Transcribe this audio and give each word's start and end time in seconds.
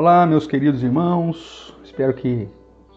Olá, 0.00 0.24
meus 0.24 0.46
queridos 0.46 0.84
irmãos, 0.84 1.76
espero 1.82 2.14
que 2.14 2.48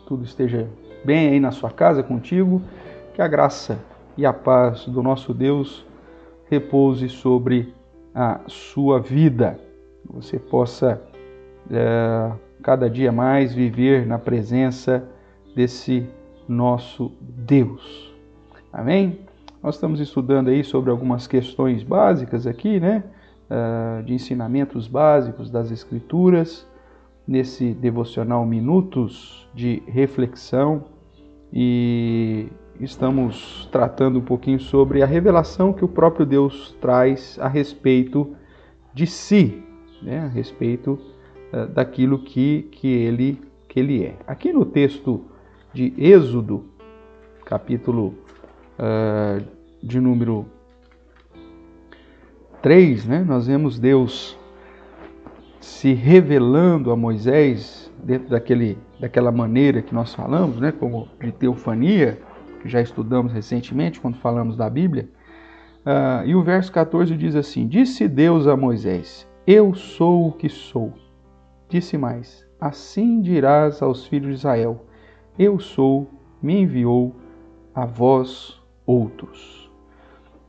tudo 0.06 0.24
esteja 0.24 0.70
bem 1.04 1.30
aí 1.30 1.40
na 1.40 1.50
sua 1.50 1.72
casa 1.72 2.04
contigo, 2.04 2.62
que 3.16 3.24
a 3.24 3.28
graça 3.28 3.80
e 4.16 4.24
a 4.24 4.32
paz 4.32 4.86
do 4.86 5.02
nosso 5.02 5.34
Deus 5.34 5.84
repouse 6.48 7.10
sobre 7.10 7.74
a 8.14 8.42
sua 8.46 9.00
vida, 9.00 9.60
você 10.06 10.38
possa 10.38 11.02
é, 11.72 12.32
cada 12.62 12.88
dia 12.88 13.12
mais 13.12 13.52
viver 13.52 14.06
na 14.06 14.20
presença 14.20 15.04
desse 15.56 16.08
nosso 16.48 17.12
Deus. 17.20 18.14
Amém? 18.72 19.22
Nós 19.64 19.74
estamos 19.74 20.00
estudando 20.00 20.50
aí 20.50 20.64
sobre 20.64 20.92
algumas 20.92 21.26
questões 21.26 21.82
básicas 21.82 22.46
aqui, 22.46 22.80
né? 22.80 23.04
Uh, 23.50 24.04
de 24.04 24.14
ensinamentos 24.14 24.88
básicos 24.88 25.50
das 25.50 25.72
Escrituras 25.72 26.70
nesse 27.32 27.74
devocional 27.74 28.46
Minutos 28.46 29.48
de 29.56 29.82
Reflexão 29.88 30.84
e 31.54 32.50
estamos 32.78 33.70
tratando 33.72 34.20
um 34.20 34.22
pouquinho 34.22 34.60
sobre 34.60 35.02
a 35.02 35.06
revelação 35.06 35.72
que 35.72 35.86
o 35.86 35.88
próprio 35.88 36.26
Deus 36.26 36.76
traz 36.82 37.40
a 37.40 37.48
respeito 37.48 38.36
de 38.94 39.08
si, 39.08 39.64
né? 40.02 40.20
a 40.20 40.28
respeito 40.28 41.00
uh, 41.54 41.68
daquilo 41.68 42.20
que, 42.20 42.64
que, 42.64 42.90
ele, 42.90 43.40
que 43.70 43.80
ele 43.80 44.04
é. 44.04 44.18
Aqui 44.28 44.52
no 44.52 44.66
texto 44.66 45.24
de 45.72 45.94
Êxodo, 45.98 46.66
capítulo 47.46 48.14
uh, 48.78 49.42
de 49.82 50.02
número 50.02 50.46
3, 52.62 53.06
né? 53.06 53.24
nós 53.26 53.48
vemos 53.48 53.80
Deus 53.80 54.38
se 55.62 55.94
revelando 55.94 56.92
a 56.92 56.96
Moisés 56.96 57.92
dentro 58.04 58.30
daquele, 58.30 58.78
daquela 59.00 59.32
maneira 59.32 59.82
que 59.82 59.94
nós 59.94 60.14
falamos, 60.14 60.60
né, 60.60 60.72
como 60.72 61.08
de 61.20 61.32
teofania, 61.32 62.20
que 62.62 62.68
já 62.68 62.82
estudamos 62.82 63.32
recentemente 63.32 64.00
quando 64.00 64.18
falamos 64.18 64.58
da 64.58 64.70
Bíblia. 64.70 65.08
Uh, 65.86 66.26
e 66.26 66.36
o 66.36 66.44
verso 66.44 66.72
14 66.72 67.16
diz 67.16 67.36
assim: 67.36 67.68
Disse 67.68 68.08
Deus 68.08 68.48
a 68.48 68.58
Moisés: 68.58 69.28
Eu 69.46 69.74
sou 69.74 70.28
o 70.28 70.32
que 70.32 70.50
sou. 70.50 70.94
Disse 71.70 71.98
mais: 71.98 72.46
Assim 72.60 73.22
dirás 73.22 73.82
aos 73.82 74.06
filhos 74.06 74.30
de 74.30 74.36
Israel: 74.36 74.86
Eu 75.38 75.60
sou, 75.60 76.10
me 76.42 76.60
enviou 76.60 77.16
a 77.74 77.86
vós 77.86 78.62
outros. 78.86 79.72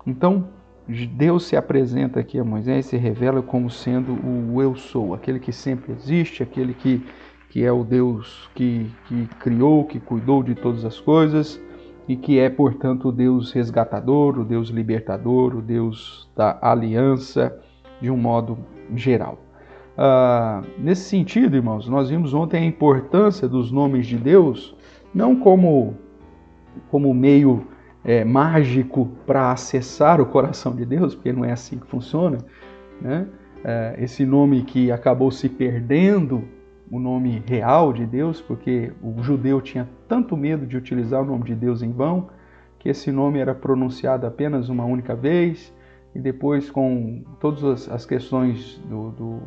Então, 0.06 0.48
Deus 0.88 1.44
se 1.44 1.56
apresenta 1.56 2.20
aqui 2.20 2.38
a 2.38 2.44
Moisés, 2.44 2.86
se 2.86 2.96
revela 2.96 3.40
como 3.40 3.70
sendo 3.70 4.12
o 4.26 4.60
eu 4.60 4.74
sou, 4.74 5.14
aquele 5.14 5.38
que 5.38 5.52
sempre 5.52 5.92
existe, 5.92 6.42
aquele 6.42 6.74
que, 6.74 7.04
que 7.50 7.64
é 7.64 7.70
o 7.70 7.84
Deus 7.84 8.50
que, 8.54 8.90
que 9.06 9.26
criou, 9.38 9.84
que 9.84 10.00
cuidou 10.00 10.42
de 10.42 10.54
todas 10.54 10.84
as 10.84 10.98
coisas 10.98 11.60
e 12.08 12.16
que 12.16 12.38
é, 12.38 12.50
portanto, 12.50 13.08
o 13.08 13.12
Deus 13.12 13.52
resgatador, 13.52 14.38
o 14.38 14.44
Deus 14.44 14.68
libertador, 14.70 15.54
o 15.54 15.62
Deus 15.62 16.28
da 16.36 16.58
aliança, 16.60 17.56
de 18.00 18.10
um 18.10 18.16
modo 18.16 18.58
geral. 18.96 19.38
Ah, 19.96 20.62
nesse 20.78 21.02
sentido, 21.02 21.54
irmãos, 21.54 21.88
nós 21.88 22.10
vimos 22.10 22.34
ontem 22.34 22.58
a 22.58 22.66
importância 22.66 23.48
dos 23.48 23.70
nomes 23.70 24.06
de 24.06 24.16
Deus, 24.16 24.74
não 25.14 25.36
como, 25.36 25.94
como 26.90 27.14
meio 27.14 27.66
é, 28.04 28.24
mágico 28.24 29.06
para 29.26 29.52
acessar 29.52 30.20
o 30.20 30.26
coração 30.26 30.74
de 30.74 30.84
Deus, 30.84 31.14
porque 31.14 31.32
não 31.32 31.44
é 31.44 31.52
assim 31.52 31.78
que 31.78 31.86
funciona. 31.86 32.38
Né? 33.00 33.26
É, 33.64 33.96
esse 33.98 34.24
nome 34.24 34.62
que 34.62 34.90
acabou 34.90 35.30
se 35.30 35.48
perdendo, 35.48 36.44
o 36.90 36.98
nome 36.98 37.42
real 37.46 37.92
de 37.92 38.04
Deus, 38.04 38.40
porque 38.40 38.92
o 39.02 39.22
judeu 39.22 39.60
tinha 39.60 39.88
tanto 40.08 40.36
medo 40.36 40.66
de 40.66 40.76
utilizar 40.76 41.22
o 41.22 41.24
nome 41.24 41.44
de 41.44 41.54
Deus 41.54 41.82
em 41.82 41.90
vão, 41.90 42.28
que 42.78 42.88
esse 42.88 43.10
nome 43.10 43.38
era 43.38 43.54
pronunciado 43.54 44.26
apenas 44.26 44.68
uma 44.68 44.84
única 44.84 45.14
vez, 45.14 45.72
e 46.14 46.18
depois, 46.18 46.70
com 46.70 47.24
todas 47.40 47.88
as 47.88 48.04
questões 48.04 48.78
do, 48.88 49.10
do, 49.12 49.42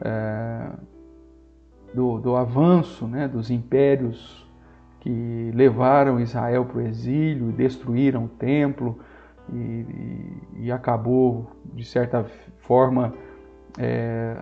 é, 0.00 0.70
do, 1.92 2.18
do 2.18 2.36
avanço 2.36 3.06
né, 3.06 3.28
dos 3.28 3.50
impérios 3.50 4.43
que 5.04 5.50
levaram 5.52 6.18
Israel 6.18 6.64
para 6.64 6.78
o 6.78 6.80
exílio, 6.80 7.52
destruíram 7.52 8.24
o 8.24 8.28
templo 8.28 8.98
e, 9.52 9.56
e, 9.56 10.64
e 10.64 10.72
acabou, 10.72 11.46
de 11.74 11.84
certa 11.84 12.24
forma, 12.60 13.12
é, 13.78 14.38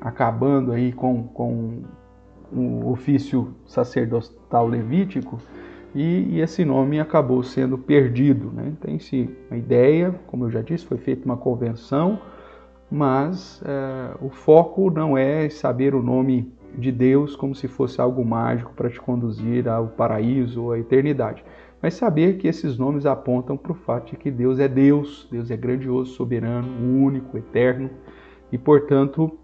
acabando 0.00 0.72
aí 0.72 0.92
com, 0.92 1.24
com 1.24 1.82
o 2.50 2.90
ofício 2.90 3.54
sacerdotal 3.66 4.66
levítico 4.66 5.38
e, 5.94 6.36
e, 6.36 6.40
esse 6.40 6.64
nome 6.64 6.98
acabou 6.98 7.42
sendo 7.42 7.76
perdido. 7.76 8.50
Né? 8.50 8.72
Tem-se 8.80 9.28
uma 9.50 9.58
ideia, 9.58 10.14
como 10.26 10.46
eu 10.46 10.50
já 10.50 10.62
disse, 10.62 10.86
foi 10.86 10.96
feita 10.96 11.26
uma 11.26 11.36
convenção, 11.36 12.18
mas 12.90 13.62
é, 13.62 14.16
o 14.22 14.30
foco 14.30 14.90
não 14.90 15.18
é 15.18 15.50
saber 15.50 15.94
o 15.94 16.02
nome 16.02 16.50
de 16.76 16.92
Deus 16.92 17.34
como 17.34 17.54
se 17.54 17.68
fosse 17.68 18.00
algo 18.00 18.24
mágico 18.24 18.72
para 18.74 18.90
te 18.90 19.00
conduzir 19.00 19.68
ao 19.68 19.88
paraíso 19.88 20.64
ou 20.64 20.72
à 20.72 20.78
eternidade. 20.78 21.44
Mas 21.80 21.94
saber 21.94 22.38
que 22.38 22.48
esses 22.48 22.76
nomes 22.76 23.06
apontam 23.06 23.56
para 23.56 23.72
o 23.72 23.74
fato 23.74 24.10
de 24.10 24.16
que 24.16 24.30
Deus 24.30 24.58
é 24.58 24.66
Deus, 24.68 25.28
Deus 25.30 25.50
é 25.50 25.56
grandioso, 25.56 26.12
soberano, 26.12 26.68
único, 27.04 27.38
eterno, 27.38 27.88
e 28.50 28.58
portanto, 28.58 29.38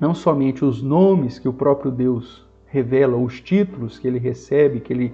não 0.00 0.14
somente 0.14 0.64
os 0.64 0.82
nomes 0.82 1.38
que 1.38 1.48
o 1.48 1.52
próprio 1.52 1.90
Deus 1.90 2.46
revela, 2.66 3.16
os 3.16 3.40
títulos 3.40 3.98
que 3.98 4.08
ele 4.08 4.18
recebe, 4.18 4.80
que 4.80 4.92
ele 4.92 5.12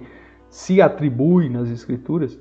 se 0.49 0.81
atribui 0.81 1.49
nas 1.49 1.69
Escrituras, 1.69 2.39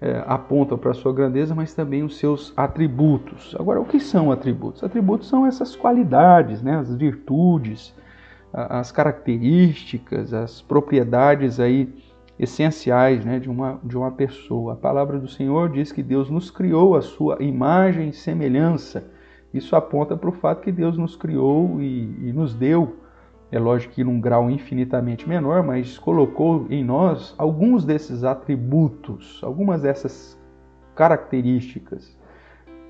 é, 0.00 0.22
apontam 0.26 0.78
para 0.78 0.92
a 0.92 0.94
sua 0.94 1.12
grandeza, 1.12 1.54
mas 1.54 1.74
também 1.74 2.04
os 2.04 2.18
seus 2.18 2.52
atributos. 2.56 3.56
Agora, 3.58 3.80
o 3.80 3.84
que 3.84 3.98
são 3.98 4.30
atributos? 4.30 4.84
Atributos 4.84 5.28
são 5.28 5.44
essas 5.44 5.74
qualidades, 5.74 6.62
né, 6.62 6.76
as 6.76 6.94
virtudes, 6.94 7.94
as 8.52 8.90
características, 8.90 10.32
as 10.32 10.62
propriedades 10.62 11.60
aí 11.60 11.92
essenciais 12.38 13.24
né, 13.24 13.38
de, 13.38 13.50
uma, 13.50 13.80
de 13.82 13.96
uma 13.96 14.10
pessoa. 14.10 14.74
A 14.74 14.76
palavra 14.76 15.18
do 15.18 15.28
Senhor 15.28 15.68
diz 15.70 15.90
que 15.90 16.02
Deus 16.02 16.30
nos 16.30 16.50
criou 16.50 16.96
a 16.96 17.02
sua 17.02 17.42
imagem 17.42 18.10
e 18.10 18.12
semelhança. 18.12 19.04
Isso 19.52 19.74
aponta 19.74 20.16
para 20.16 20.28
o 20.28 20.32
fato 20.32 20.62
que 20.62 20.70
Deus 20.70 20.96
nos 20.96 21.16
criou 21.16 21.80
e, 21.80 22.28
e 22.28 22.32
nos 22.32 22.54
deu, 22.54 22.96
é 23.50 23.58
lógico 23.58 23.94
que 23.94 24.04
num 24.04 24.20
grau 24.20 24.50
infinitamente 24.50 25.26
menor, 25.26 25.62
mas 25.62 25.98
colocou 25.98 26.66
em 26.68 26.84
nós 26.84 27.34
alguns 27.38 27.84
desses 27.84 28.22
atributos, 28.22 29.40
algumas 29.42 29.82
dessas 29.82 30.38
características. 30.94 32.16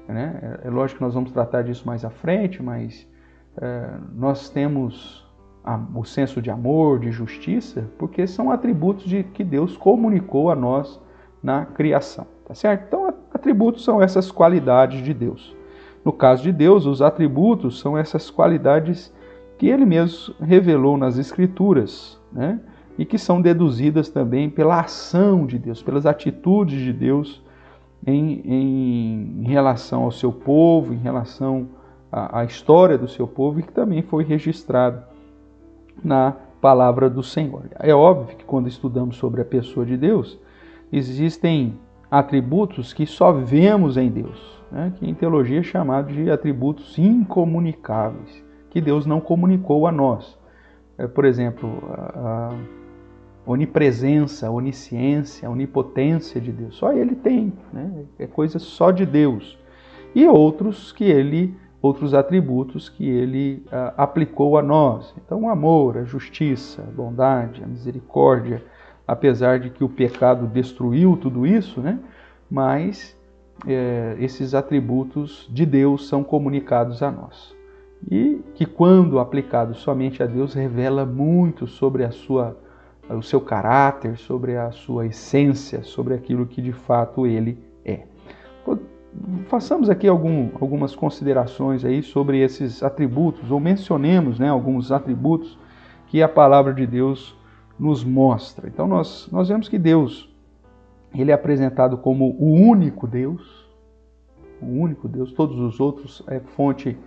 Né? 0.09 0.59
É, 0.65 0.67
é 0.67 0.71
lógico 0.71 0.99
que 0.99 1.05
nós 1.05 1.15
vamos 1.15 1.31
tratar 1.31 1.63
disso 1.63 1.87
mais 1.87 2.05
à 2.05 2.11
frente, 2.11 2.61
mas 2.61 3.09
é, 3.57 3.91
nós 4.13 4.51
temos 4.51 5.28
o 5.95 6.05
senso 6.05 6.41
de 6.41 6.51
amor, 6.51 7.01
de 7.01 7.11
justiça, 7.11 7.91
porque 7.99 8.27
são 8.27 8.51
atributos 8.51 9.05
de 9.05 9.23
que 9.23 9.43
Deus 9.45 9.77
comunicou 9.77 10.51
a 10.51 10.55
nós 10.55 11.01
na 11.43 11.67
criação, 11.67 12.27
tá 12.47 12.55
certo? 12.55 12.85
Então, 12.87 13.13
atributos 13.33 13.85
são 13.85 14.03
essas 14.03 14.31
qualidades 14.31 15.03
de 15.03 15.13
Deus. 15.13 15.55
No 16.05 16.13
caso 16.13 16.43
de 16.43 16.53
Deus, 16.53 16.87
os 16.87 17.03
atributos 17.03 17.81
são 17.81 17.99
essas 17.99 18.31
qualidades 18.31 19.13
que 19.59 19.69
ele 19.69 19.85
mesmo 19.85 20.35
revelou 20.41 20.97
nas 20.97 21.19
Escrituras, 21.19 22.19
né? 22.33 22.61
E 22.97 23.05
que 23.05 23.19
são 23.19 23.41
deduzidas 23.41 24.09
também 24.09 24.51
pela 24.51 24.81
ação 24.81 25.47
de 25.47 25.59
Deus, 25.59 25.83
pelas 25.83 26.07
atitudes 26.07 26.81
de 26.81 26.93
Deus 26.93 27.43
em, 28.07 28.41
em, 28.45 29.43
em 29.43 29.49
relação 29.49 30.05
ao 30.05 30.11
seu 30.11 30.33
povo, 30.33 30.93
em 30.93 30.99
relação 30.99 31.69
à, 32.11 32.41
à 32.41 32.45
história 32.45 32.99
do 32.99 33.07
seu 33.07 33.27
povo, 33.27 33.61
e 33.61 33.63
que 33.63 33.73
também 33.73 34.03
foi 34.03 34.25
registrado 34.25 35.03
na 36.03 36.37
palavra 36.61 37.09
do 37.09 37.23
Senhor. 37.23 37.65
É 37.79 37.95
óbvio 37.95 38.37
que 38.37 38.45
quando 38.45 38.69
estudamos 38.69 39.17
sobre 39.17 39.41
a 39.41 39.45
pessoa 39.45 39.87
de 39.87 39.97
Deus, 39.97 40.39
existem 40.93 41.79
atributos 42.11 42.93
que 42.93 43.07
só 43.07 43.33
vemos 43.33 43.97
em 43.97 44.11
Deus, 44.11 44.63
né? 44.71 44.93
que 44.97 45.09
em 45.09 45.15
teologia 45.15 45.61
é 45.61 45.63
chamado 45.63 46.13
de 46.13 46.31
atributos 46.31 46.99
incomunicáveis, 46.99 48.43
que 48.71 48.81
Deus 48.81 49.07
não 49.07 49.21
comunicou 49.21 49.87
a 49.87 49.93
nós. 49.93 50.39
É, 50.97 51.07
por 51.07 51.25
exemplo, 51.25 51.71
a 51.93 52.55
onipresença, 53.47 54.49
a 54.49 54.51
onisciência, 54.51 55.49
a 55.49 55.51
onipotência 55.51 56.41
de 56.41 56.51
Deus, 56.51 56.77
só 56.77 56.93
Ele 56.93 57.15
tem, 57.15 57.53
né? 57.73 58.05
é 58.19 58.27
coisa 58.27 58.59
só 58.59 58.91
de 58.91 59.07
Deus. 59.07 59.59
E 60.15 60.27
outros 60.27 60.93
que 60.93 61.05
Ele 61.05 61.55
outros 61.81 62.15
atributos 62.15 62.89
que 62.89 63.09
ele 63.09 63.63
ah, 63.71 63.95
aplicou 63.97 64.59
a 64.59 64.63
nós. 64.63 65.15
Então, 65.25 65.43
o 65.43 65.49
amor, 65.49 65.99
a 65.99 66.05
justiça, 66.05 66.83
a 66.83 66.91
bondade, 66.91 67.63
a 67.63 67.67
misericórdia, 67.67 68.63
apesar 69.07 69.59
de 69.59 69.71
que 69.71 69.85
o 69.85 69.89
pecado 69.89 70.47
destruiu 70.47 71.17
tudo 71.17 71.47
isso, 71.47 71.81
né? 71.81 71.99
mas 72.51 73.17
é, 73.67 74.17
esses 74.19 74.55
atributos 74.55 75.49
de 75.51 75.65
Deus 75.65 76.09
são 76.09 76.23
comunicados 76.23 77.03
a 77.03 77.11
nós. 77.11 77.57
e 78.09 78.41
que, 78.55 78.65
quando 78.65 79.19
aplicado 79.19 79.75
somente 79.75 80.23
a 80.23 80.27
Deus, 80.27 80.55
revela 80.55 81.05
muito 81.05 81.67
sobre 81.67 82.05
a 82.05 82.13
sua, 82.13 82.57
o 83.11 83.23
seu 83.23 83.41
caráter, 83.41 84.17
sobre 84.17 84.57
a 84.57 84.71
sua 84.71 85.07
essência, 85.07 85.83
sobre 85.83 86.15
aquilo 86.15 86.47
que 86.47 86.63
de 86.63 86.73
fato 86.73 87.27
ele. 87.27 87.59
Façamos 89.49 89.89
aqui 89.91 90.07
algum, 90.07 90.51
algumas 90.61 90.95
considerações 90.95 91.85
aí 91.85 92.03
sobre 92.03 92.41
esses 92.41 92.83
atributos, 92.83 93.51
ou 93.51 93.59
mencionemos 93.59 94.39
né, 94.39 94.49
alguns 94.49 94.93
atributos 94.93 95.59
que 96.07 96.23
a 96.23 96.29
palavra 96.29 96.73
de 96.73 96.87
Deus 96.87 97.37
nos 97.79 98.05
mostra. 98.05 98.69
Então 98.69 98.87
nós, 98.87 99.29
nós 99.31 99.49
vemos 99.49 99.69
que 99.69 99.79
Deus 99.79 100.29
ele 101.15 101.31
é 101.31 101.35
apresentado 101.35 101.97
como 101.97 102.37
o 102.39 102.53
único 102.53 103.07
Deus, 103.07 103.67
o 104.61 104.67
único 104.67 105.09
Deus, 105.09 105.33
todos 105.33 105.59
os 105.59 105.81
outros 105.81 106.23
é 106.29 106.41
fonte 106.41 106.99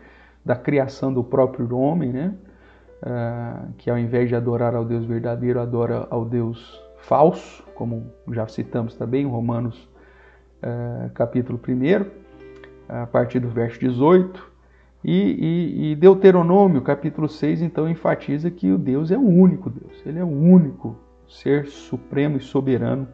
da 0.44 0.56
criação 0.56 1.14
do 1.14 1.24
próprio 1.24 1.78
homem, 1.78 2.12
né? 2.12 2.34
Uh, 3.04 3.74
que 3.78 3.90
ao 3.90 3.98
invés 3.98 4.30
de 4.30 4.36
adorar 4.36 4.76
ao 4.76 4.86
Deus 4.86 5.06
verdadeiro, 5.06 5.60
adora 5.60 6.08
ao 6.10 6.24
Deus 6.24 6.80
falso, 7.00 7.64
como 7.74 8.12
já 8.32 8.48
citamos 8.48 8.96
também 8.96 9.24
em 9.24 9.28
Romanos 9.28 9.90
capítulo 11.14 11.60
1, 11.68 12.06
a 12.88 13.08
partir 13.08 13.40
do 13.40 13.50
verso 13.50 13.80
18. 13.80 14.52
E, 15.04 15.12
e, 15.12 15.92
e, 15.92 15.96
Deuteronômio 15.96 16.82
capítulo 16.82 17.28
6 17.28 17.64
então 17.64 17.90
enfatiza 17.90 18.52
que 18.52 18.72
o 18.72 18.78
Deus 18.78 19.10
é 19.10 19.18
o 19.18 19.28
único 19.28 19.68
Deus, 19.68 20.00
ele 20.06 20.20
é 20.20 20.24
o 20.24 20.28
único 20.28 20.96
ser 21.28 21.66
supremo 21.66 22.38
e 22.38 22.40
soberano 22.40 23.08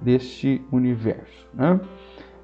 deste 0.00 0.62
universo. 0.70 1.48
Né? 1.52 1.80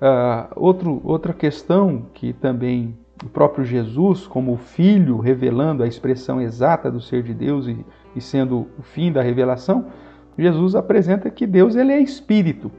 Uh, 0.01 0.49
outro, 0.57 1.01
outra 1.05 1.33
questão 1.33 2.07
que 2.15 2.33
também 2.33 2.99
o 3.25 3.29
próprio 3.29 3.65
Jesus, 3.65 4.27
como 4.27 4.57
Filho, 4.57 5.19
revelando 5.19 5.83
a 5.83 5.87
expressão 5.87 6.41
exata 6.41 6.91
do 6.91 7.01
ser 7.01 7.23
de 7.23 7.35
Deus 7.35 7.67
e, 7.69 7.85
e 8.17 8.21
sendo 8.21 8.67
o 8.79 8.83
fim 8.83 9.13
da 9.13 9.23
revelação, 9.23 9.87
Jesus 10.39 10.75
apresenta 10.75 11.31
que 11.31 11.47
Deus 11.47 11.77
ele 11.77 11.93
é 11.93 12.01
espírito, 12.01 12.73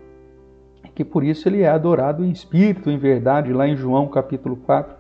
que 0.96 1.04
por 1.06 1.24
isso 1.24 1.48
ele 1.48 1.62
é 1.62 1.70
adorado 1.70 2.24
em 2.24 2.32
espírito, 2.32 2.90
em 2.90 2.98
verdade, 2.98 3.54
lá 3.54 3.68
em 3.68 3.76
João 3.76 4.08
capítulo 4.08 4.58
4, 4.58 4.96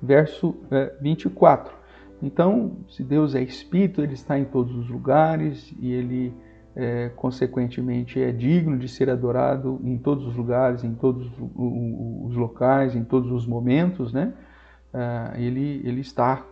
verso 0.00 0.54
é, 0.70 0.94
24. 1.00 1.72
Então, 2.22 2.76
se 2.88 3.02
Deus 3.02 3.34
é 3.34 3.42
espírito, 3.42 4.00
ele 4.00 4.14
está 4.14 4.38
em 4.38 4.44
todos 4.44 4.74
os 4.76 4.88
lugares 4.88 5.74
e 5.80 5.92
ele 5.92 6.32
é, 6.74 7.10
consequentemente 7.16 8.20
é 8.20 8.30
digno 8.30 8.78
de 8.78 8.88
ser 8.88 9.10
adorado 9.10 9.80
em 9.82 9.98
todos 9.98 10.26
os 10.26 10.36
lugares, 10.36 10.84
em 10.84 10.94
todos 10.94 11.30
os 11.56 12.34
locais, 12.36 12.94
em 12.94 13.04
todos 13.04 13.30
os 13.30 13.46
momentos, 13.46 14.12
né? 14.12 14.32
uh, 14.92 15.38
ele, 15.38 15.80
ele 15.84 16.00
está 16.00 16.44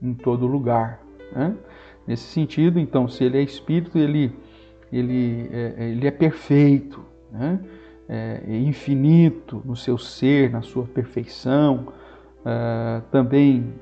em 0.00 0.14
todo 0.14 0.46
lugar. 0.46 1.02
Né? 1.32 1.54
Nesse 2.06 2.24
sentido, 2.24 2.78
então, 2.78 3.08
se 3.08 3.24
ele 3.24 3.38
é 3.38 3.42
espírito, 3.42 3.98
ele, 3.98 4.32
ele, 4.92 5.48
é, 5.52 5.74
é, 5.76 5.88
ele 5.90 6.06
é 6.06 6.10
perfeito, 6.10 7.04
né? 7.30 7.60
É, 8.10 8.42
é 8.44 8.58
infinito 8.58 9.62
no 9.64 9.76
seu 9.76 9.96
ser, 9.96 10.50
na 10.50 10.62
sua 10.62 10.84
perfeição. 10.84 11.86
Uh, 12.40 13.00
também 13.12 13.72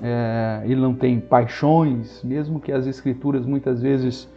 é, 0.00 0.62
ele 0.64 0.80
não 0.80 0.94
tem 0.94 1.18
paixões, 1.18 2.22
mesmo 2.22 2.60
que 2.60 2.70
as 2.70 2.86
escrituras 2.86 3.44
muitas 3.44 3.82
vezes 3.82 4.28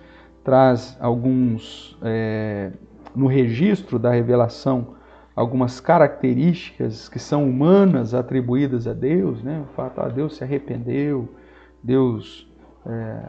traz 0.43 0.97
alguns 0.99 1.97
é, 2.01 2.71
no 3.15 3.27
registro 3.27 3.99
da 3.99 4.11
revelação 4.11 4.95
algumas 5.35 5.79
características 5.79 7.09
que 7.09 7.19
são 7.19 7.47
humanas 7.47 8.13
atribuídas 8.13 8.87
a 8.87 8.93
Deus, 8.93 9.43
né? 9.43 9.63
o 9.69 9.73
fato 9.75 9.99
ah, 9.99 10.07
Deus 10.07 10.37
se 10.37 10.43
arrependeu, 10.43 11.27
Deus 11.83 12.47
é, 12.85 13.19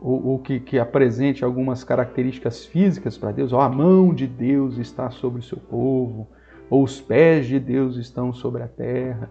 ou, 0.00 0.26
ou 0.28 0.38
que, 0.38 0.58
que, 0.58 0.78
apresente 0.78 1.44
algumas 1.44 1.84
características 1.84 2.64
físicas 2.64 3.18
para 3.18 3.32
Deus, 3.32 3.52
ou 3.52 3.60
a 3.60 3.68
mão 3.68 4.14
de 4.14 4.26
Deus 4.26 4.78
está 4.78 5.10
sobre 5.10 5.40
o 5.40 5.42
seu 5.42 5.58
povo, 5.58 6.28
ou 6.70 6.82
os 6.82 7.00
pés 7.00 7.46
de 7.46 7.60
Deus 7.60 7.96
estão 7.96 8.32
sobre 8.32 8.62
a 8.62 8.68
terra. 8.68 9.30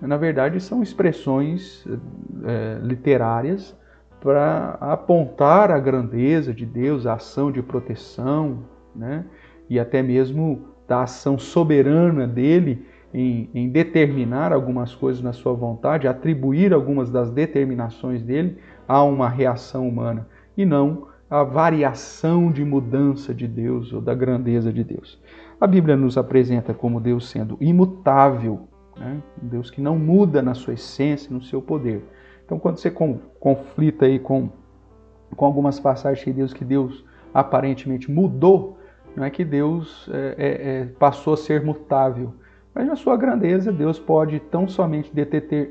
Na 0.00 0.16
verdade, 0.16 0.60
são 0.60 0.82
expressões 0.82 1.86
é, 2.44 2.78
literárias 2.82 3.76
para 4.20 4.76
apontar 4.80 5.70
a 5.70 5.78
grandeza 5.78 6.52
de 6.52 6.66
Deus, 6.66 7.06
a 7.06 7.14
ação 7.14 7.52
de 7.52 7.62
proteção, 7.62 8.64
né? 8.94 9.24
e 9.68 9.78
até 9.78 10.02
mesmo 10.02 10.64
da 10.88 11.02
ação 11.02 11.38
soberana 11.38 12.26
dele 12.26 12.84
em, 13.14 13.48
em, 13.54 13.68
determinar 13.68 14.52
algumas 14.52 14.94
coisas 14.94 15.22
na 15.22 15.32
sua 15.32 15.52
vontade, 15.52 16.08
atribuir 16.08 16.72
algumas 16.72 17.10
das 17.10 17.30
determinações 17.30 18.22
dele 18.22 18.58
a 18.90 19.04
uma 19.04 19.28
reação 19.28 19.88
humana 19.88 20.26
e 20.56 20.66
não 20.66 21.06
a 21.30 21.44
variação 21.44 22.50
de 22.50 22.64
mudança 22.64 23.32
de 23.32 23.46
Deus 23.46 23.92
ou 23.92 24.00
da 24.00 24.12
grandeza 24.12 24.72
de 24.72 24.82
Deus. 24.82 25.22
A 25.60 25.66
Bíblia 25.68 25.96
nos 25.96 26.18
apresenta 26.18 26.74
como 26.74 27.00
Deus 27.00 27.30
sendo 27.30 27.56
imutável, 27.60 28.66
né? 28.96 29.22
um 29.40 29.46
Deus 29.46 29.70
que 29.70 29.80
não 29.80 29.96
muda 29.96 30.42
na 30.42 30.54
sua 30.54 30.74
essência, 30.74 31.32
no 31.32 31.40
seu 31.40 31.62
poder. 31.62 32.02
Então, 32.44 32.58
quando 32.58 32.78
você 32.78 32.90
conflita 32.90 34.06
aí 34.06 34.18
com, 34.18 34.50
com 35.36 35.44
algumas 35.44 35.78
passagens 35.78 36.24
de 36.24 36.32
Deus 36.32 36.52
que 36.52 36.64
Deus 36.64 37.04
aparentemente 37.32 38.10
mudou 38.10 38.76
não 39.14 39.22
é 39.22 39.30
que 39.30 39.44
Deus 39.44 40.10
é, 40.12 40.34
é, 40.36 40.48
é, 40.48 40.84
passou 40.98 41.34
a 41.34 41.36
ser 41.36 41.64
mutável, 41.64 42.34
mas 42.74 42.88
na 42.88 42.96
sua 42.96 43.16
grandeza 43.16 43.70
Deus 43.70 44.00
pode 44.00 44.40
tão 44.40 44.66
somente 44.66 45.12
ter, 45.12 45.70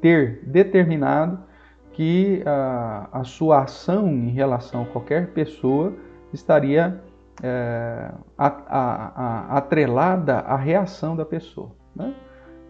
ter 0.00 0.40
determinado 0.46 1.52
que 1.94 2.42
a, 2.44 3.08
a, 3.12 3.24
sua 3.24 3.62
ação 3.62 4.08
em 4.08 4.30
relação 4.30 4.82
a 4.82 4.86
qualquer 4.86 5.28
pessoa 5.28 5.92
estaria 6.32 7.00
é, 7.40 8.10
a, 8.36 8.46
a, 8.46 9.56
atrelada 9.56 10.40
à 10.40 10.56
reação 10.56 11.14
da 11.14 11.24
pessoa. 11.24 11.70
Né? 11.94 12.12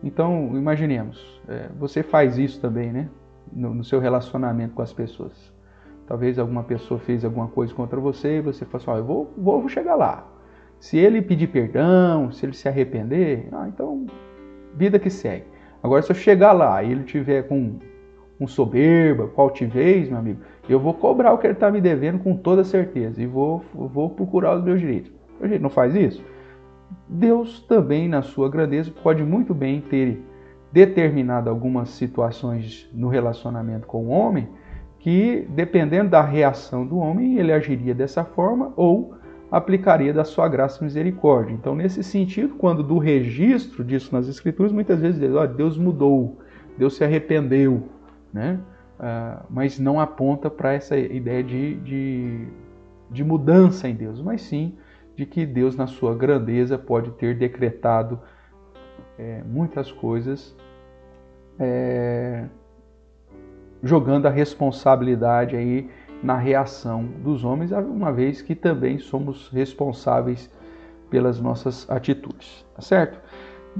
Então, 0.02 0.50
imaginemos, 0.54 1.40
é, 1.48 1.68
você 1.78 2.02
faz 2.02 2.36
isso 2.36 2.60
também, 2.60 2.92
né? 2.92 3.08
No, 3.50 3.74
no 3.74 3.84
seu 3.84 3.98
relacionamento 3.98 4.74
com 4.74 4.82
as 4.82 4.92
pessoas. 4.92 5.52
Talvez 6.06 6.38
alguma 6.38 6.62
pessoa 6.64 7.00
fez 7.00 7.24
alguma 7.24 7.48
coisa 7.48 7.72
contra 7.74 7.98
você 7.98 8.38
e 8.38 8.40
você 8.42 8.66
fala 8.66 8.82
assim, 8.82 9.00
eu 9.00 9.06
vou, 9.06 9.32
vou 9.36 9.68
chegar 9.68 9.94
lá. 9.94 10.26
Se 10.78 10.98
ele 10.98 11.22
pedir 11.22 11.46
perdão, 11.46 12.30
se 12.30 12.44
ele 12.44 12.52
se 12.52 12.68
arrepender, 12.68 13.48
ah, 13.52 13.66
então 13.68 14.06
vida 14.74 14.98
que 14.98 15.08
segue. 15.08 15.46
Agora 15.82 16.02
se 16.02 16.10
eu 16.10 16.16
chegar 16.16 16.52
lá 16.52 16.82
e 16.82 16.92
ele 16.92 17.04
tiver 17.04 17.44
com 17.44 17.78
um 18.44 18.46
soberba, 18.46 19.28
com 19.28 19.42
altivez, 19.42 20.08
meu 20.08 20.18
amigo, 20.18 20.40
eu 20.68 20.78
vou 20.78 20.94
cobrar 20.94 21.32
o 21.32 21.38
que 21.38 21.46
ele 21.46 21.54
está 21.54 21.70
me 21.70 21.80
devendo 21.80 22.18
com 22.18 22.36
toda 22.36 22.64
certeza 22.64 23.22
e 23.22 23.26
vou, 23.26 23.62
vou 23.74 24.10
procurar 24.10 24.56
os 24.56 24.64
meus 24.64 24.80
direitos. 24.80 25.12
A 25.40 25.46
gente 25.46 25.60
não 25.60 25.70
faz 25.70 25.94
isso? 25.94 26.24
Deus 27.08 27.60
também, 27.68 28.08
na 28.08 28.22
sua 28.22 28.48
grandeza, 28.48 28.92
pode 29.02 29.22
muito 29.22 29.52
bem 29.54 29.80
ter 29.80 30.22
determinado 30.72 31.50
algumas 31.50 31.90
situações 31.90 32.88
no 32.92 33.08
relacionamento 33.08 33.86
com 33.86 34.06
o 34.06 34.08
homem 34.08 34.48
que, 34.98 35.46
dependendo 35.50 36.10
da 36.10 36.22
reação 36.22 36.86
do 36.86 36.96
homem, 36.98 37.38
ele 37.38 37.52
agiria 37.52 37.94
dessa 37.94 38.24
forma 38.24 38.72
ou 38.76 39.14
aplicaria 39.50 40.12
da 40.12 40.24
sua 40.24 40.48
graça 40.48 40.80
e 40.80 40.84
misericórdia. 40.84 41.52
Então, 41.52 41.76
nesse 41.76 42.02
sentido, 42.02 42.54
quando 42.56 42.82
do 42.82 42.98
registro 42.98 43.84
disso 43.84 44.14
nas 44.14 44.28
Escrituras, 44.28 44.72
muitas 44.72 45.00
vezes 45.00 45.20
diz, 45.20 45.32
oh, 45.32 45.46
Deus 45.46 45.76
mudou, 45.78 46.38
Deus 46.76 46.96
se 46.96 47.04
arrependeu, 47.04 47.84
né? 48.34 48.60
Uh, 48.98 49.46
mas 49.48 49.78
não 49.78 49.98
aponta 50.00 50.50
para 50.50 50.72
essa 50.72 50.96
ideia 50.96 51.42
de, 51.42 51.76
de, 51.76 52.48
de 53.10 53.24
mudança 53.24 53.88
em 53.88 53.94
Deus, 53.94 54.20
mas 54.20 54.42
sim 54.42 54.76
de 55.16 55.24
que 55.24 55.46
Deus, 55.46 55.76
na 55.76 55.86
sua 55.86 56.14
grandeza, 56.14 56.76
pode 56.76 57.12
ter 57.12 57.38
decretado 57.38 58.20
é, 59.16 59.42
muitas 59.44 59.92
coisas 59.92 60.56
é, 61.58 62.46
jogando 63.82 64.26
a 64.26 64.30
responsabilidade 64.30 65.54
aí 65.54 65.88
na 66.22 66.36
reação 66.36 67.04
dos 67.04 67.44
homens, 67.44 67.70
uma 67.70 68.12
vez 68.12 68.40
que 68.42 68.54
também 68.54 68.98
somos 68.98 69.48
responsáveis 69.50 70.50
pelas 71.10 71.38
nossas 71.38 71.88
atitudes, 71.90 72.66
tá 72.74 72.82
certo? 72.82 73.20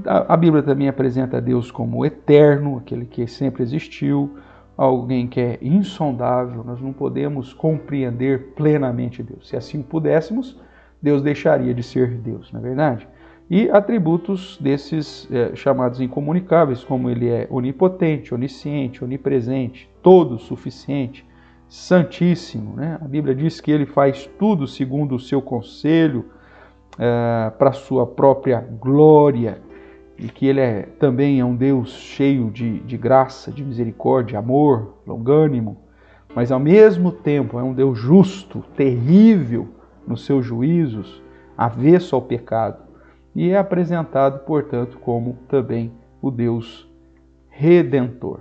A 0.03 0.35
Bíblia 0.35 0.61
também 0.61 0.89
apresenta 0.89 1.39
Deus 1.39 1.71
como 1.71 2.05
eterno, 2.05 2.77
aquele 2.77 3.05
que 3.05 3.27
sempre 3.27 3.63
existiu, 3.63 4.37
alguém 4.75 5.27
que 5.27 5.39
é 5.39 5.57
insondável, 5.61 6.63
nós 6.63 6.81
não 6.81 6.91
podemos 6.91 7.53
compreender 7.53 8.53
plenamente 8.55 9.23
Deus. 9.23 9.47
Se 9.47 9.55
assim 9.55 9.81
pudéssemos, 9.81 10.59
Deus 11.01 11.21
deixaria 11.21 11.73
de 11.73 11.81
ser 11.81 12.17
Deus, 12.17 12.51
não 12.51 12.59
é 12.59 12.63
verdade? 12.63 13.07
e 13.49 13.69
atributos 13.69 14.57
desses 14.59 15.29
é, 15.31 15.55
chamados 15.55 16.01
incomunicáveis, 16.01 16.83
como 16.83 17.09
ele 17.09 17.29
é 17.29 17.47
onipotente, 17.49 18.33
onisciente, 18.33 19.03
onipresente, 19.03 19.89
todo 20.01 20.39
suficiente, 20.39 21.25
santíssimo. 21.67 22.75
Né? 22.75 22.97
A 22.99 23.07
Bíblia 23.07 23.35
diz 23.35 23.61
que 23.61 23.71
ele 23.71 23.85
faz 23.85 24.29
tudo 24.39 24.67
segundo 24.67 25.15
o 25.15 25.19
seu 25.19 25.41
conselho, 25.41 26.25
é, 26.97 27.51
para 27.57 27.71
sua 27.73 28.07
própria 28.07 28.59
glória. 28.59 29.61
E 30.17 30.29
que 30.29 30.47
Ele 30.47 30.59
é, 30.59 30.83
também 30.99 31.39
é 31.39 31.45
um 31.45 31.55
Deus 31.55 31.91
cheio 31.91 32.49
de, 32.49 32.79
de 32.79 32.97
graça, 32.97 33.51
de 33.51 33.63
misericórdia, 33.63 34.39
amor, 34.39 34.95
longânimo, 35.05 35.77
mas 36.33 36.51
ao 36.51 36.59
mesmo 36.59 37.11
tempo 37.11 37.59
é 37.59 37.63
um 37.63 37.73
Deus 37.73 37.97
justo, 37.97 38.63
terrível 38.75 39.67
nos 40.07 40.25
seus 40.25 40.45
juízos, 40.45 41.21
avesso 41.57 42.15
ao 42.15 42.21
pecado, 42.21 42.83
e 43.33 43.49
é 43.49 43.57
apresentado, 43.57 44.39
portanto, 44.45 44.97
como 44.99 45.37
também 45.47 45.91
o 46.21 46.31
Deus 46.31 46.89
redentor. 47.49 48.39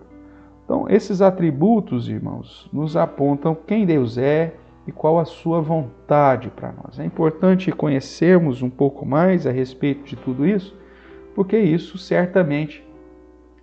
Então, 0.65 0.87
esses 0.89 1.21
atributos, 1.21 2.09
irmãos, 2.09 2.69
nos 2.73 2.97
apontam 2.97 3.55
quem 3.55 3.85
Deus 3.85 4.17
é 4.17 4.55
e 4.87 4.93
qual 4.93 5.19
a 5.19 5.25
sua 5.25 5.61
vontade 5.61 6.51
para 6.51 6.73
nós. 6.73 6.99
É 6.99 7.05
importante 7.05 7.71
conhecermos 7.73 8.63
um 8.63 8.71
pouco 8.71 9.05
mais 9.05 9.47
a 9.47 9.51
respeito 9.51 10.05
de 10.05 10.17
tudo 10.17 10.47
isso, 10.47 10.75
porque 11.35 11.59
isso 11.59 11.99
certamente 11.99 12.85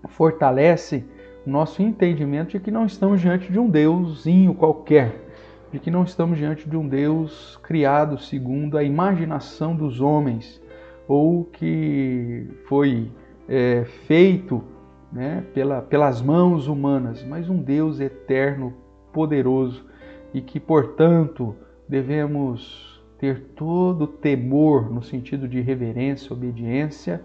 fortalece 0.09 1.03
o 1.45 1.49
nosso 1.49 1.81
entendimento 1.81 2.51
de 2.51 2.59
que 2.59 2.71
não 2.71 2.85
estamos 2.85 3.21
diante 3.21 3.51
de 3.51 3.59
um 3.59 3.69
deusinho 3.69 4.53
qualquer, 4.53 5.27
de 5.71 5.79
que 5.79 5.89
não 5.89 6.03
estamos 6.03 6.37
diante 6.37 6.69
de 6.69 6.75
um 6.75 6.87
Deus 6.87 7.57
criado 7.63 8.17
segundo 8.17 8.77
a 8.77 8.83
imaginação 8.83 9.75
dos 9.75 10.01
homens, 10.01 10.61
ou 11.07 11.45
que 11.45 12.47
foi 12.65 13.09
é, 13.47 13.85
feito 14.05 14.63
né, 15.11 15.43
pela, 15.53 15.81
pelas 15.81 16.21
mãos 16.21 16.67
humanas, 16.67 17.23
mas 17.23 17.49
um 17.49 17.57
Deus 17.57 17.99
eterno, 17.99 18.73
poderoso 19.11 19.85
e 20.33 20.41
que, 20.41 20.59
portanto, 20.59 21.55
devemos 21.87 23.01
ter 23.19 23.51
todo 23.55 24.07
temor 24.07 24.91
no 24.91 25.03
sentido 25.03 25.47
de 25.47 25.59
reverência, 25.61 26.33
obediência, 26.33 27.21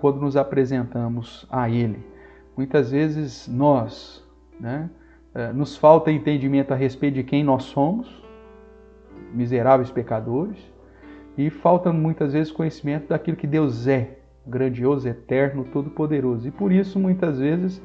quando 0.00 0.20
nos 0.20 0.36
apresentamos 0.36 1.46
a 1.50 1.68
Ele. 1.68 2.04
Muitas 2.56 2.90
vezes 2.90 3.46
nós, 3.46 4.24
né, 4.58 4.88
eh, 5.34 5.52
nos 5.52 5.76
falta 5.76 6.10
entendimento 6.10 6.72
a 6.72 6.76
respeito 6.76 7.14
de 7.14 7.22
quem 7.22 7.44
nós 7.44 7.64
somos, 7.64 8.24
miseráveis 9.34 9.90
pecadores, 9.90 10.58
e 11.36 11.50
falta 11.50 11.92
muitas 11.92 12.32
vezes 12.32 12.50
conhecimento 12.50 13.08
daquilo 13.08 13.36
que 13.36 13.46
Deus 13.46 13.86
é, 13.86 14.18
grandioso, 14.46 15.06
eterno, 15.06 15.64
todo-poderoso. 15.64 16.48
E 16.48 16.50
por 16.50 16.72
isso, 16.72 16.98
muitas 16.98 17.38
vezes, 17.38 17.82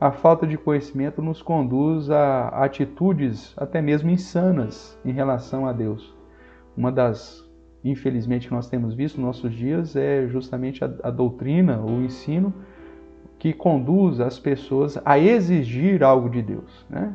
a 0.00 0.10
falta 0.10 0.46
de 0.46 0.58
conhecimento 0.58 1.22
nos 1.22 1.40
conduz 1.40 2.10
a 2.10 2.48
atitudes 2.48 3.54
até 3.56 3.80
mesmo 3.80 4.10
insanas 4.10 4.98
em 5.04 5.12
relação 5.12 5.66
a 5.66 5.72
Deus. 5.72 6.14
Uma 6.76 6.92
das, 6.92 7.49
infelizmente, 7.84 8.50
nós 8.50 8.68
temos 8.68 8.94
visto 8.94 9.20
nos 9.20 9.26
nossos 9.26 9.54
dias 9.54 9.96
é 9.96 10.26
justamente 10.28 10.84
a, 10.84 10.90
a 11.02 11.10
doutrina, 11.10 11.80
o 11.80 12.02
ensino 12.02 12.52
que 13.38 13.54
conduz 13.54 14.20
as 14.20 14.38
pessoas 14.38 15.00
a 15.04 15.18
exigir 15.18 16.04
algo 16.04 16.28
de 16.28 16.42
Deus. 16.42 16.84
Né? 16.90 17.14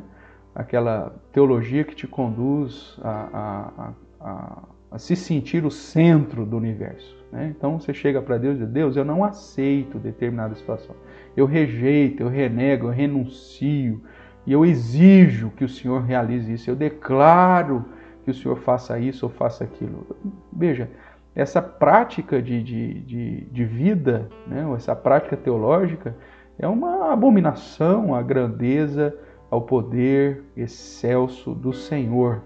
Aquela 0.54 1.14
teologia 1.32 1.84
que 1.84 1.94
te 1.94 2.06
conduz 2.06 2.98
a, 3.00 3.28
a, 3.32 3.92
a, 4.20 4.62
a 4.90 4.98
se 4.98 5.14
sentir 5.14 5.64
o 5.64 5.70
centro 5.70 6.44
do 6.44 6.56
universo. 6.56 7.16
Né? 7.30 7.54
Então 7.56 7.78
você 7.78 7.94
chega 7.94 8.20
para 8.20 8.38
Deus 8.38 8.56
e 8.56 8.60
diz: 8.60 8.68
Deus, 8.68 8.96
eu 8.96 9.04
não 9.04 9.22
aceito 9.22 9.98
determinada 9.98 10.54
situação. 10.56 10.96
Eu 11.36 11.46
rejeito, 11.46 12.22
eu 12.22 12.28
renego, 12.28 12.86
eu 12.86 12.90
renuncio 12.90 14.02
e 14.46 14.52
eu 14.52 14.64
exijo 14.64 15.50
que 15.50 15.64
o 15.64 15.68
Senhor 15.68 16.02
realize 16.02 16.52
isso. 16.52 16.70
Eu 16.70 16.76
declaro 16.76 17.84
que 18.26 18.32
o 18.32 18.34
Senhor 18.34 18.56
faça 18.56 18.98
isso 18.98 19.24
ou 19.24 19.30
faça 19.30 19.62
aquilo. 19.62 20.04
Veja, 20.52 20.90
essa 21.32 21.62
prática 21.62 22.42
de, 22.42 22.60
de, 22.60 22.94
de, 23.02 23.40
de 23.44 23.64
vida, 23.64 24.28
né? 24.48 24.66
essa 24.74 24.96
prática 24.96 25.36
teológica, 25.36 26.16
é 26.58 26.66
uma 26.66 27.12
abominação 27.12 28.16
à 28.16 28.22
grandeza, 28.22 29.16
ao 29.48 29.62
poder 29.62 30.42
excelso 30.56 31.54
do 31.54 31.72
Senhor. 31.72 32.42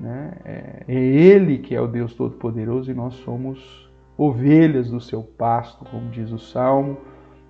Né? 0.00 0.32
É, 0.46 0.84
é 0.88 0.94
Ele 0.94 1.58
que 1.58 1.74
é 1.74 1.80
o 1.80 1.86
Deus 1.86 2.14
Todo-Poderoso 2.14 2.90
e 2.90 2.94
nós 2.94 3.12
somos 3.16 3.92
ovelhas 4.16 4.88
do 4.88 4.98
seu 4.98 5.22
pasto, 5.22 5.84
como 5.90 6.08
diz 6.08 6.32
o 6.32 6.38
Salmo, 6.38 6.96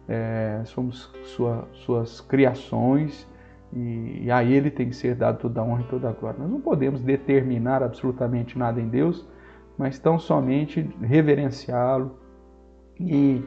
é, 0.09 0.63
somos 0.65 1.13
sua, 1.23 1.69
suas 1.73 2.21
criações 2.21 3.31
e, 3.73 4.25
e, 4.25 4.31
a 4.31 4.45
Ele 4.45 4.71
tem 4.71 4.89
que 4.89 4.97
ser 4.97 5.15
dado 5.15 5.39
toda 5.39 5.61
a 5.61 5.65
honra 5.65 5.83
e 5.83 5.91
toda 5.91 6.09
a 6.09 6.13
glória. 6.13 6.39
Nós 6.39 6.51
não 6.51 6.61
podemos 6.61 7.01
determinar 7.01 7.83
absolutamente 7.83 8.59
nada 8.59 8.81
em 8.81 8.89
Deus, 8.89 9.27
mas 9.79 9.99
tão 9.99 10.19
somente 10.19 10.89
reverenciá-lo 11.01 12.17
e, 13.01 13.43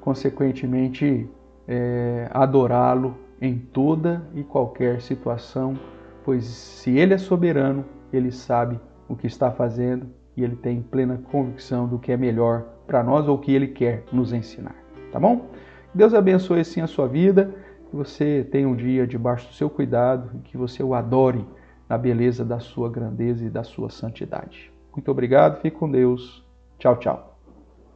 consequentemente, 0.00 1.28
é, 1.66 2.28
adorá-lo 2.32 3.16
em 3.40 3.56
toda 3.56 4.26
e 4.34 4.42
qualquer 4.42 5.00
situação, 5.00 5.78
pois 6.24 6.44
se 6.44 6.98
Ele 6.98 7.14
é 7.14 7.18
soberano, 7.18 7.84
Ele 8.12 8.32
sabe 8.32 8.80
o 9.08 9.16
que 9.16 9.26
está 9.26 9.50
fazendo 9.50 10.06
e 10.38 10.44
ele 10.44 10.54
tem 10.54 10.80
plena 10.80 11.20
convicção 11.32 11.88
do 11.88 11.98
que 11.98 12.12
é 12.12 12.16
melhor 12.16 12.64
para 12.86 13.02
nós 13.02 13.26
ou 13.26 13.34
o 13.34 13.38
que 13.40 13.52
ele 13.52 13.66
quer 13.66 14.04
nos 14.12 14.32
ensinar. 14.32 14.76
Tá 15.10 15.18
bom? 15.18 15.46
Deus 15.92 16.14
abençoe 16.14 16.64
sim 16.64 16.80
a 16.80 16.86
sua 16.86 17.08
vida, 17.08 17.52
que 17.88 17.96
você 17.96 18.46
tenha 18.50 18.68
um 18.68 18.76
dia 18.76 19.06
debaixo 19.06 19.48
do 19.48 19.54
seu 19.54 19.68
cuidado 19.68 20.30
e 20.34 20.38
que 20.40 20.56
você 20.56 20.82
o 20.82 20.94
adore 20.94 21.44
na 21.88 21.96
beleza 21.96 22.44
da 22.44 22.60
sua 22.60 22.90
grandeza 22.90 23.44
e 23.44 23.50
da 23.50 23.64
sua 23.64 23.90
santidade. 23.90 24.70
Muito 24.92 25.10
obrigado, 25.10 25.60
fique 25.60 25.76
com 25.76 25.90
Deus. 25.90 26.44
Tchau, 26.78 26.96
tchau. 26.96 27.27